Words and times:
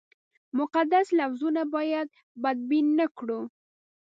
مقدس 0.59 1.07
لفظونه 1.19 1.63
باید 1.75 2.07
بدبین 2.43 2.85
نه 2.99 3.05
کړو. 3.17 3.41